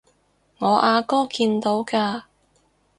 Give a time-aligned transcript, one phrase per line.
[0.57, 2.23] 我阿哥見到㗎